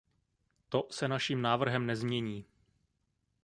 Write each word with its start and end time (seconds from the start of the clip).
To 0.69 0.87
se 0.91 1.07
naším 1.07 1.41
návrhem 1.41 1.85
nezmění. 1.85 2.45